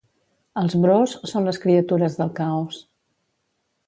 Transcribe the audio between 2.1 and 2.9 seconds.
del caos.